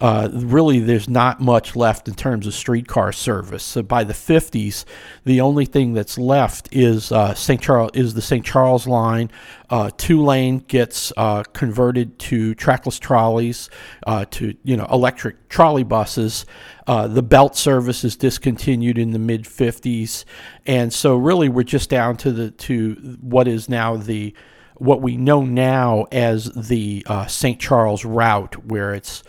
[0.00, 3.64] uh, really there's not much left in terms of streetcar service.
[3.64, 4.84] So by the 50s,
[5.24, 7.60] the only thing that's left is uh, St.
[7.60, 8.44] Charles is the St.
[8.44, 9.30] Charles line.
[9.70, 13.68] Uh, lane gets uh, converted to trackless trolleys,
[14.06, 16.46] uh, to you know electric trolley buses.
[16.86, 20.24] Uh, the belt service is discontinued in the mid 50s,
[20.64, 24.17] and so really we're just down to the to what is now the
[24.76, 27.58] what we know now as the St.
[27.58, 29.22] Charles route, where it's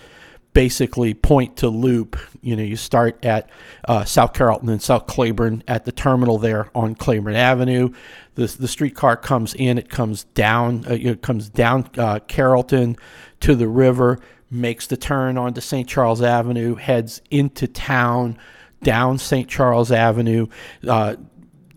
[0.53, 2.17] basically point to loop.
[2.41, 3.49] You know, you start at
[3.87, 7.93] uh, South Carrollton and South Claiborne at the terminal there on Claiborne Avenue.
[8.35, 12.95] The, the streetcar comes in, it comes down, uh, it comes down uh, Carrollton
[13.41, 15.87] to the river, makes the turn onto St.
[15.87, 18.37] Charles Avenue, heads into town,
[18.81, 19.47] down St.
[19.47, 20.47] Charles Avenue,
[20.87, 21.15] uh,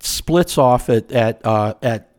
[0.00, 2.11] splits off at at uh, at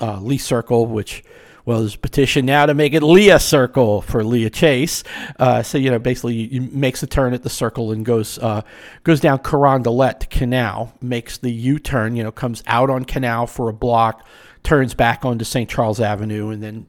[0.00, 1.22] uh, Lee Circle, which
[1.64, 5.04] well, there's a petition now to make it Leah Circle for Leah Chase.
[5.38, 8.62] Uh, so you know, basically, you, makes a turn at the circle and goes uh,
[9.04, 12.16] goes down Carondelet to Canal, makes the U-turn.
[12.16, 14.26] You know, comes out on Canal for a block,
[14.62, 15.68] turns back onto St.
[15.68, 16.86] Charles Avenue, and then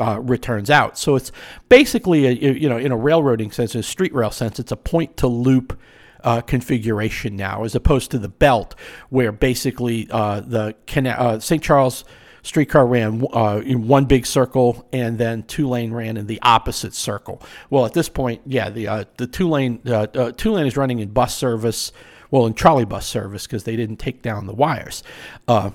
[0.00, 0.98] uh, returns out.
[0.98, 1.30] So it's
[1.68, 4.76] basically, a, you know, in a railroading sense, in a street rail sense, it's a
[4.76, 5.78] point to loop.
[6.22, 8.74] Uh, configuration now, as opposed to the belt,
[9.10, 11.62] where basically uh, the uh, St.
[11.62, 12.02] Charles
[12.44, 17.42] streetcar ran uh, in one big circle, and then Tulane ran in the opposite circle.
[17.70, 21.08] Well, at this point, yeah, the uh, the Tulane uh, uh Tulane is running in
[21.08, 21.90] bus service,
[22.30, 25.02] well, in trolley bus service because they didn't take down the wires.
[25.48, 25.70] Uh,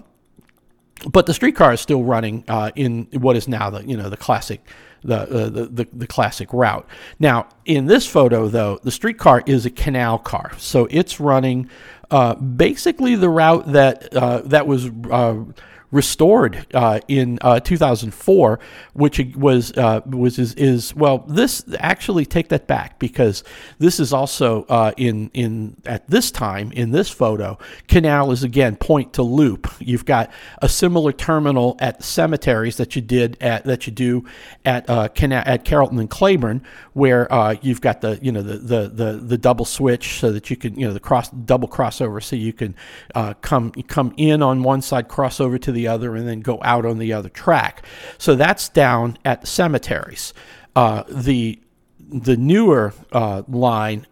[1.10, 4.18] but the streetcar is still running uh, in what is now the you know the
[4.18, 4.66] classic
[5.02, 6.86] the, the, the, the, classic route.
[7.20, 10.52] Now, in this photo, though, the streetcar is a canal car.
[10.58, 11.70] So it's running
[12.12, 15.38] uh, basically the route that, uh, that was uh,
[15.92, 18.60] restored uh, in uh, 2004,
[18.94, 21.20] which was uh, was is, is, well.
[21.30, 23.44] This actually take that back because
[23.80, 27.58] this is also uh, in in at this time in this photo.
[27.88, 29.72] Canal is again point to loop.
[29.80, 34.26] You've got a similar terminal at cemeteries that you did at that you do
[34.66, 36.62] at uh, Canal at Carrollton and Claiborne,
[36.94, 40.50] where uh, you've got the you know the, the the the double switch so that
[40.50, 42.76] you can you know the cross double crossover so you can
[43.42, 46.60] come come in on one side, cross over to the the other and then go
[46.64, 47.86] out on the other track.
[48.18, 50.34] So that's down at the cemeteries.
[50.76, 51.60] Uh, the
[52.12, 54.08] the newer uh, line,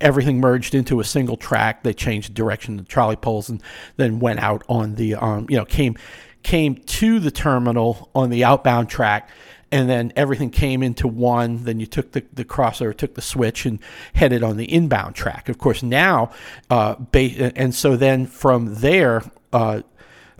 [0.00, 1.82] everything merged into a single track.
[1.82, 3.62] They changed the direction of the trolley poles and
[3.96, 5.96] then went out on the um, you know came
[6.42, 9.30] came to the terminal on the outbound track
[9.72, 11.64] and then everything came into one.
[11.64, 13.80] Then you took the, the crossover, took the switch, and
[14.12, 15.48] headed on the inbound track.
[15.48, 16.30] Of course, now,
[16.68, 19.80] uh, ba- and so then from there, uh,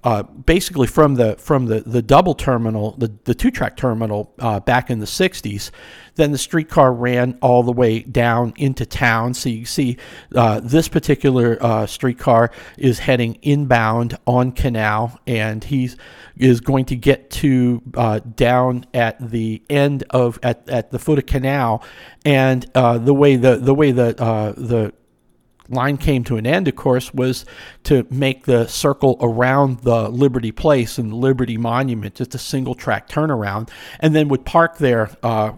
[0.04, 4.58] uh, basically from the from the, the double terminal, the, the two track terminal uh,
[4.60, 5.70] back in the 60s.
[6.16, 9.32] Then the streetcar ran all the way down into town.
[9.32, 9.96] So you see
[10.34, 15.90] uh, this particular uh, streetcar is heading inbound on Canal, and he
[16.36, 21.18] is going to get to uh, down at the end of at, at the foot
[21.18, 21.84] of Canal,
[22.24, 24.12] and uh, the way the the way the
[24.56, 24.92] the
[25.72, 27.44] line came to an end, of course, was
[27.84, 32.74] to make the circle around the Liberty Place and the Liberty Monument just a single
[32.74, 33.68] track turnaround,
[34.00, 35.52] and then would park there uh,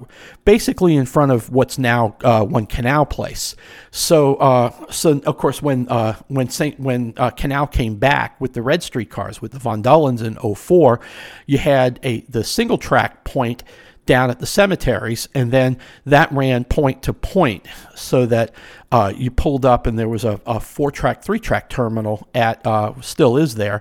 [0.44, 3.56] basically in front of what's now uh, One Canal Place.
[3.90, 8.52] So, uh, so of course, when uh, when Saint when uh, Canal came back with
[8.52, 11.00] the Red Street cars with the Von Dullens in 04,
[11.46, 13.62] you had a the single track point
[14.06, 18.52] down at the cemeteries, and then that ran point to point so that
[18.92, 22.64] uh, you pulled up and there was a, a four track, three track terminal at,
[22.66, 23.80] uh, still is there,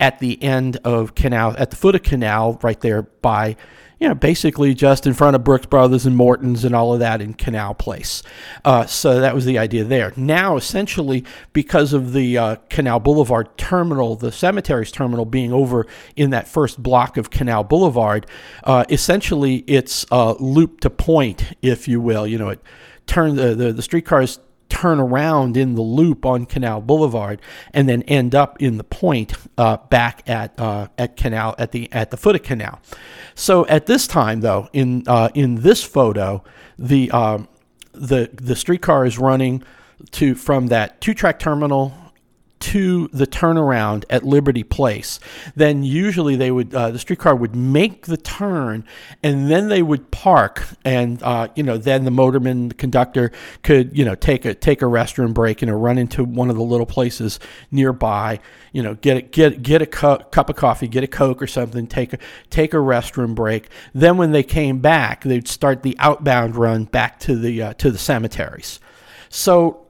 [0.00, 3.56] at the end of Canal, at the foot of Canal, right there by
[4.04, 7.22] you know, basically just in front of Brooks Brothers and Morton's and all of that
[7.22, 8.22] in Canal Place.
[8.62, 10.12] Uh, so that was the idea there.
[10.14, 15.86] Now, essentially, because of the uh, Canal Boulevard terminal, the cemeteries terminal being over
[16.16, 18.26] in that first block of Canal Boulevard,
[18.64, 22.26] uh, essentially it's loop to point, if you will.
[22.26, 22.60] You know, it
[23.06, 24.38] turn the, the, the streetcars
[24.84, 27.40] turn around in the loop on Canal Boulevard
[27.72, 31.90] and then end up in the point uh, back at uh, at Canal at the
[31.90, 32.82] at the foot of Canal.
[33.34, 36.44] So at this time, though, in uh, in this photo,
[36.78, 37.48] the um,
[37.92, 39.62] the the streetcar is running
[40.10, 41.94] to from that two track terminal
[42.64, 45.20] to the turnaround at Liberty Place,
[45.54, 48.86] then usually they would uh, the streetcar would make the turn,
[49.22, 53.96] and then they would park, and uh, you know then the motorman, the conductor could
[53.96, 56.62] you know take a take a restroom break, you know run into one of the
[56.62, 57.38] little places
[57.70, 58.40] nearby,
[58.72, 61.46] you know get a, get get a cu- cup of coffee, get a coke or
[61.46, 63.68] something, take a take a restroom break.
[63.92, 67.90] Then when they came back, they'd start the outbound run back to the uh, to
[67.90, 68.80] the cemeteries.
[69.28, 69.83] So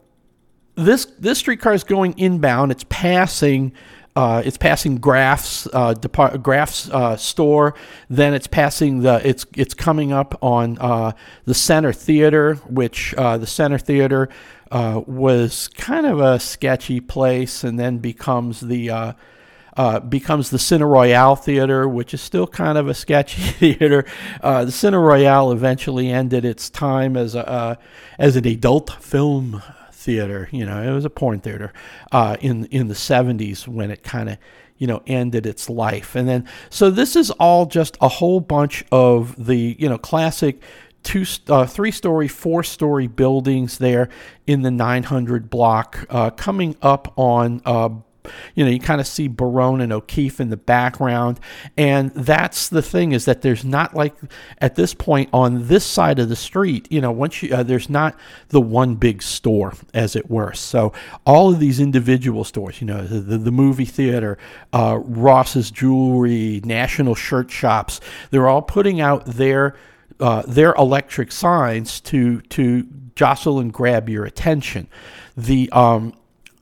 [0.76, 2.72] this this streetcar is going inbound.
[2.72, 3.72] It's passing.
[4.16, 7.74] Uh, it's passing Graff's uh, depart, uh, store.
[8.08, 9.20] Then it's passing the.
[9.26, 11.12] It's it's coming up on uh,
[11.44, 14.28] the Center Theater, which uh, the Center Theater
[14.70, 19.14] uh, was kind of a sketchy place, and then becomes the.
[20.08, 23.42] becomes the Cine Royale Theater, which is still kind of a sketchy
[23.74, 24.04] theater.
[24.40, 27.78] the Cine Royale eventually ended its time as a
[28.16, 29.60] as an adult film
[30.04, 30.48] theater.
[30.52, 31.72] You know, it was a porn theater
[32.12, 34.38] uh, in in the '70s when it kind of
[34.76, 36.14] you know ended its life.
[36.14, 40.60] And then so this is all just a whole bunch of the you know classic
[41.04, 44.08] two, uh, three story, four story buildings there
[44.46, 47.90] in the 900 block, uh, coming up on uh,
[48.54, 51.40] you know, you kind of see Baronne and O'Keefe in the background.
[51.76, 54.14] And that's the thing is that there's not like
[54.58, 57.90] at this point on this side of the street, you know, once you, uh, there's
[57.90, 58.16] not
[58.48, 60.52] the one big store, as it were.
[60.52, 60.92] So
[61.26, 64.36] all of these individual stores, you know, the, the, movie theater,
[64.72, 68.00] uh, Ross's Jewelry, National Shirt Shops,
[68.30, 69.76] they're all putting out their
[70.20, 74.88] uh, their electric signs to to jostle and grab your attention.
[75.36, 76.14] The um,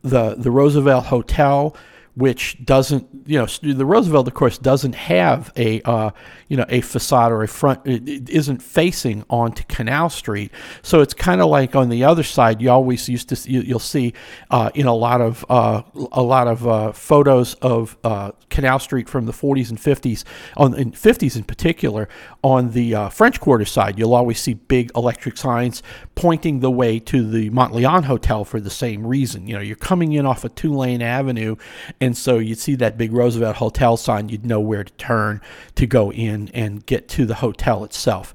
[0.02, 1.74] the the Roosevelt Hotel
[2.14, 6.10] which doesn't, you know, the Roosevelt, of course, doesn't have a, uh,
[6.48, 7.80] you know, a facade or a front.
[7.86, 10.52] It, isn't facing onto Canal Street,
[10.82, 12.60] so it's kind of like on the other side.
[12.60, 14.12] You always used to, you, you'll see
[14.50, 15.82] uh, in a lot of uh,
[16.12, 20.24] a lot of uh, photos of uh, Canal Street from the 40s and 50s,
[20.56, 22.08] on in 50s in particular,
[22.44, 25.82] on the uh, French Quarter side, you'll always see big electric signs
[26.14, 29.46] pointing the way to the Monteleone Hotel for the same reason.
[29.46, 31.56] You know, you're coming in off of Tulane Avenue
[32.02, 35.40] and so you'd see that big Roosevelt Hotel sign, you'd know where to turn
[35.76, 38.34] to go in and get to the hotel itself.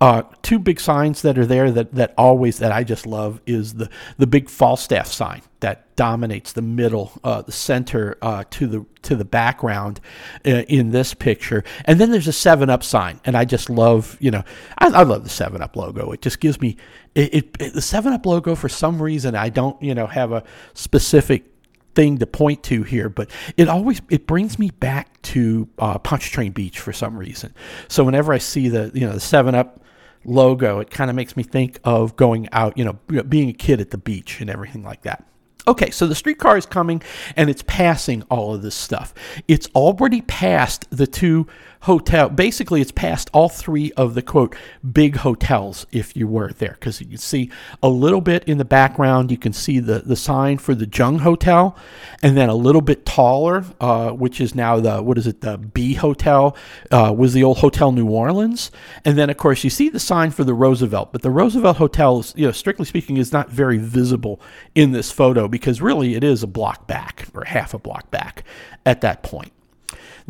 [0.00, 3.74] Uh, two big signs that are there that, that always that I just love is
[3.74, 8.86] the the big Falstaff sign that dominates the middle, uh, the center uh, to the
[9.02, 9.98] to the background
[10.46, 14.16] uh, in this picture, and then there's a Seven Up sign, and I just love
[14.20, 14.44] you know
[14.78, 16.12] I, I love the Seven Up logo.
[16.12, 16.76] It just gives me
[17.16, 20.30] it, it, it the Seven Up logo for some reason I don't you know have
[20.30, 20.44] a
[20.74, 21.57] specific
[21.98, 26.52] thing to point to here, but it always it brings me back to uh, Pontchartrain
[26.52, 27.52] Beach for some reason.
[27.88, 29.82] So whenever I see the you know the Seven Up
[30.24, 32.92] logo, it kind of makes me think of going out, you know,
[33.24, 35.24] being a kid at the beach and everything like that.
[35.66, 37.02] Okay, so the streetcar is coming
[37.34, 39.12] and it's passing all of this stuff.
[39.48, 41.48] It's already passed the two
[41.82, 42.28] hotel.
[42.28, 44.56] Basically, it's past all three of the quote
[44.92, 47.50] big hotels if you were there, because you can see
[47.82, 49.30] a little bit in the background.
[49.30, 51.76] You can see the the sign for the Jung Hotel,
[52.22, 55.40] and then a little bit taller, uh, which is now the what is it?
[55.40, 56.56] The B Hotel
[56.90, 58.70] uh, was the old Hotel New Orleans,
[59.04, 61.12] and then of course you see the sign for the Roosevelt.
[61.12, 64.40] But the Roosevelt Hotel, is, you know, strictly speaking, is not very visible
[64.74, 68.44] in this photo because really it is a block back or half a block back
[68.84, 69.52] at that point.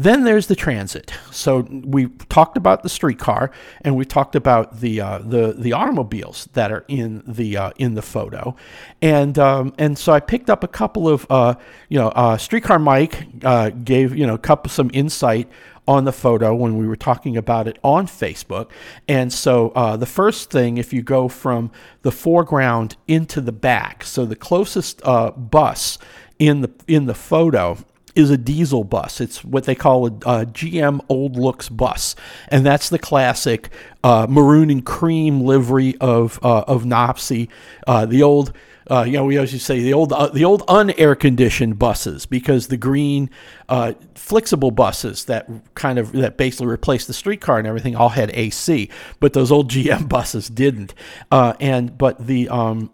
[0.01, 1.13] Then there's the transit.
[1.33, 6.49] So we talked about the streetcar, and we talked about the uh, the the automobiles
[6.53, 8.55] that are in the uh, in the photo,
[9.03, 11.57] and um, and so I picked up a couple of uh,
[11.89, 15.49] you know uh, streetcar Mike uh, gave you know a couple some insight
[15.89, 18.71] on the photo when we were talking about it on Facebook.
[19.09, 21.73] And so uh, the first thing, if you go from
[22.03, 25.99] the foreground into the back, so the closest uh, bus
[26.39, 27.79] in the in the photo
[28.19, 29.21] is a diesel bus.
[29.21, 32.17] It's what they call a, a GM Old Looks bus,
[32.49, 33.71] and that's the classic
[34.03, 37.49] uh, maroon and cream livery of uh, of NOPSI,
[37.87, 38.53] uh, the old.
[38.91, 42.69] Uh, you know, we always say the old uh, the old unair conditioned buses because
[42.69, 43.29] the green
[43.69, 48.31] uh, flexible buses that kind of that basically replaced the streetcar and everything all had
[48.33, 48.89] AC,
[49.21, 50.95] but those old GM buses didn't.
[51.31, 52.91] and but the um,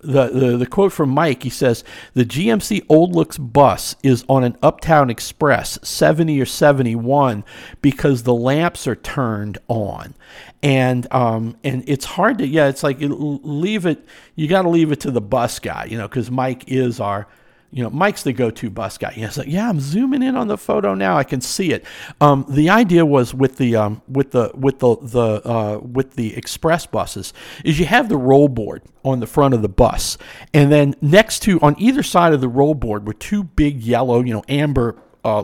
[0.00, 1.82] the, the, the quote from Mike, he says,
[2.14, 7.44] the GMC Old Looks bus is on an Uptown Express 70 or 71
[7.82, 10.14] because the lamps are turned on.
[10.62, 14.90] And um, and it's hard to, yeah, it's like leave it, you got to leave
[14.90, 17.28] it to the bus guy, you know, because Mike is our
[17.70, 19.12] you know, Mike's the go-to bus guy.
[19.12, 21.16] He's like, yeah, I'm zooming in on the photo now.
[21.16, 21.84] I can see it.
[22.20, 26.36] Um, the idea was with the um, with the with the the uh, with the
[26.36, 27.32] express buses
[27.64, 30.16] is you have the roll board on the front of the bus,
[30.54, 34.22] and then next to on either side of the roll board were two big yellow,
[34.22, 35.42] you know, amber uh,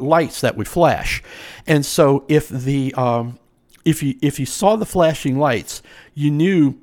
[0.00, 1.22] lights that would flash,
[1.66, 3.38] and so if the um,
[3.84, 5.82] if you if you saw the flashing lights,
[6.14, 6.78] you knew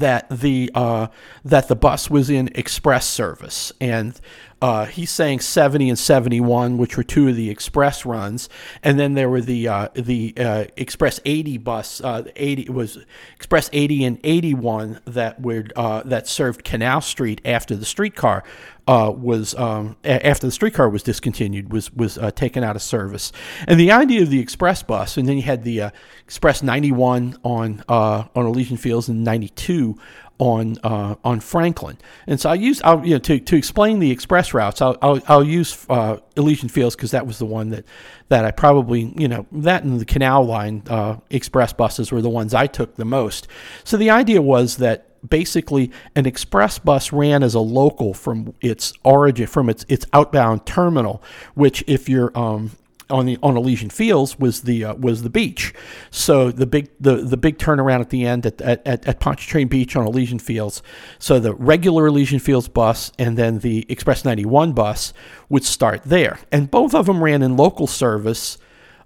[0.00, 1.08] that the uh,
[1.44, 4.20] that the bus was in express service, and
[4.64, 8.48] uh, he's saying 70 and 71, which were two of the express runs,
[8.82, 12.00] and then there were the uh, the uh, express 80 bus.
[12.00, 12.98] Uh, 80 was
[13.36, 18.42] express 80 and 81 that would uh, that served Canal Street after the streetcar
[18.86, 23.32] uh, was um, after the streetcar was discontinued was was uh, taken out of service.
[23.66, 25.90] And the idea of the express bus, and then you had the uh,
[26.24, 29.98] express 91 on uh, on Elysian Fields and 92
[30.38, 31.96] on uh, on Franklin.
[32.26, 34.82] And so I use I'll, you know to, to explain the express routes.
[34.82, 37.84] I'll I'll, I'll use uh, Elysian Fields because that was the one that
[38.28, 42.30] that I probably you know that and the Canal Line uh, express buses were the
[42.30, 43.48] ones I took the most.
[43.84, 48.92] So the idea was that basically an express bus ran as a local from its
[49.04, 51.22] origin from its its outbound terminal,
[51.54, 52.72] which if you're um,
[53.10, 55.74] on the on Elysian Fields was the uh, was the beach.
[56.10, 59.96] So the big the, the big turnaround at the end at, at, at, Pontchartrain Beach
[59.96, 60.82] on Elysian Fields.
[61.18, 65.12] So the regular Elysian Fields bus and then the Express 91 bus
[65.48, 68.58] would start there, and both of them ran in local service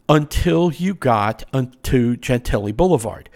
[0.09, 1.45] until you got
[1.83, 3.29] to Gentilly Boulevard.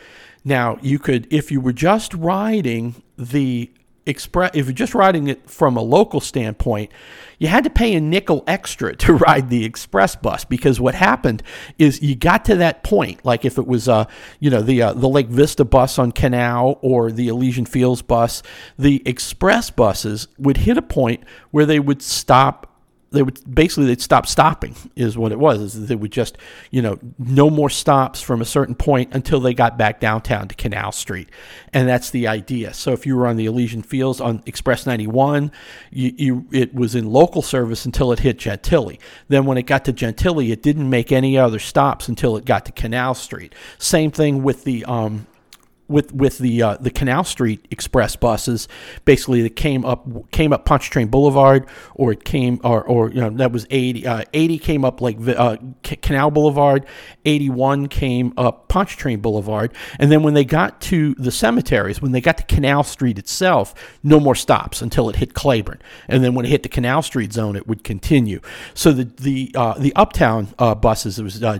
[0.45, 3.71] Now you could, if you were just riding the
[4.07, 6.91] express if you're just riding it from a local standpoint
[7.39, 11.43] you had to pay a nickel extra to ride the express bus because what happened
[11.79, 14.05] is you got to that point like if it was uh
[14.41, 18.43] you know the uh, the Lake Vista bus on Canal or the Elysian Fields bus
[18.77, 21.23] the express buses would hit a point
[21.53, 22.72] where they would stop
[23.13, 26.37] they would basically they'd stop stopping is what it was is they would just
[26.71, 30.55] you know no more stops from a certain point until they got back downtown to
[30.55, 31.29] canal street.
[31.73, 32.75] And that's the idea.
[32.75, 35.53] So if you were on the elysian fields on express 91
[35.91, 38.99] you, you it was in local service until it hit gentilly
[39.29, 42.65] then when it got to gentilly it didn't make any other stops until it got
[42.67, 43.55] to canal street.
[43.79, 45.27] Same thing with the um,
[45.93, 48.67] with with the uh, the Canal Street Express buses,
[49.05, 53.31] basically that came up came up Pontchartrain Boulevard, or it came or or you know
[53.31, 56.87] that was 80, uh, 80 came up like uh, Canal Boulevard,
[57.25, 62.13] eighty one came up Pontchartrain Boulevard, and then when they got to the cemeteries, when
[62.13, 66.35] they got to Canal Street itself, no more stops until it hit Claiborne, and then
[66.35, 68.41] when it hit the Canal Street zone, it would continue.
[68.75, 71.59] So the the uh, the Uptown uh, buses, it was uh,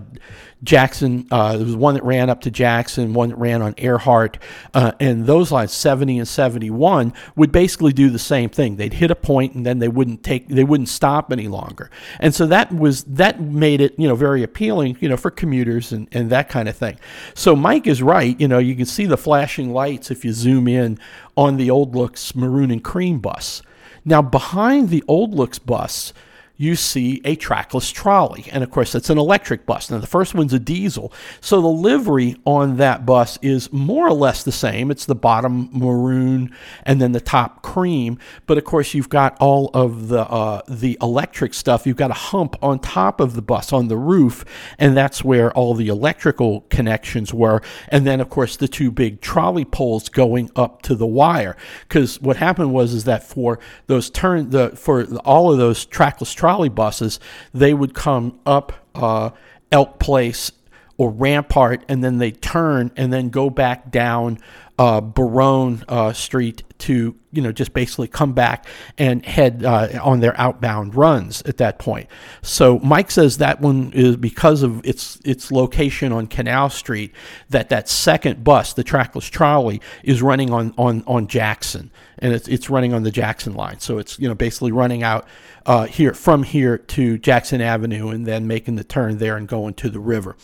[0.63, 1.27] Jackson.
[1.31, 4.39] Uh, there was one that ran up to Jackson, one that ran on Earhart,
[4.75, 8.77] uh, and those lines, 70 and 71, would basically do the same thing.
[8.77, 11.91] They'd hit a point and then they wouldn't take, they wouldn't stop any longer.
[12.21, 15.93] And so that was that made it, you know, very appealing, you know, for commuters
[15.93, 16.99] and, and that kind of thing.
[17.35, 18.39] So Mike is right.
[18.41, 20.99] You know, you can see the flashing lights if you zoom in
[21.37, 23.63] on the Old Looks maroon and cream bus.
[24.05, 26.13] Now behind the Old Looks bus
[26.57, 28.47] you see a trackless trolley.
[28.53, 29.91] And of course, it's an electric bus.
[29.91, 31.13] Now, the first one's a diesel.
[31.41, 34.91] So the livery on that bus is more or less the same.
[34.91, 38.19] It's the bottom maroon and then the top cream.
[38.47, 41.87] But of course, you've got all of the, uh, the electric stuff.
[41.87, 44.45] You've got a hump on top of the bus on the roof,
[44.79, 47.63] and that's where all the electrical connections were.
[47.89, 51.57] And then, of course, the two big trolley poles going up to the wire.
[51.89, 56.33] Because what happened was is that for those turn the for all of those trackless
[56.43, 57.21] trolley buses,
[57.55, 59.31] they would come up uh,
[59.71, 60.51] Elk Place
[60.97, 64.41] or Rampart, and then they turn and then go back down
[64.77, 68.67] uh, Baronne uh, Street to you know just basically come back
[68.99, 72.09] and head uh, on their outbound runs at that point.
[72.43, 77.13] So Mike says that one is because of its its location on Canal Street
[77.51, 81.91] that that second bus, the trackless trolley, is running on on on Jackson
[82.23, 83.81] and it's it's running on the Jackson line.
[83.81, 85.27] So it's you know basically running out
[85.67, 89.75] uh, here from here to Jackson Avenue and then making the turn there and going
[89.75, 90.37] to the river.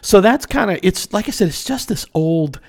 [0.00, 2.60] So that's kind of it's like I said, it's just this old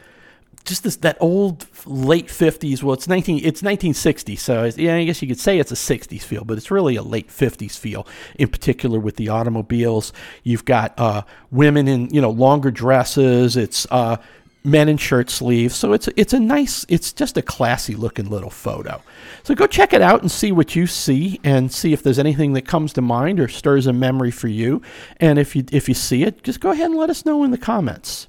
[0.69, 5.21] just this that old late 50s well it's 19 it's 1960 so yeah i guess
[5.21, 8.07] you could say it's a 60s feel but it's really a late 50s feel
[8.37, 10.13] in particular with the automobiles.
[10.43, 14.17] You've got uh, women in you know longer dresses it's uh,
[14.63, 18.49] men in shirt sleeves so it's it's a nice it's just a classy looking little
[18.49, 19.01] photo.
[19.43, 22.53] So go check it out and see what you see and see if there's anything
[22.53, 24.81] that comes to mind or stirs a memory for you.
[25.17, 27.51] And if you if you see it just go ahead and let us know in
[27.51, 28.27] the comments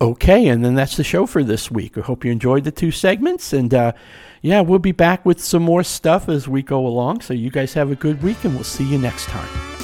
[0.00, 1.98] Okay, and then that's the show for this week.
[1.98, 3.92] I hope you enjoyed the two segments, and uh,
[4.42, 7.22] yeah, we'll be back with some more stuff as we go along.
[7.22, 9.77] So you guys have a good week, and we'll see you next time.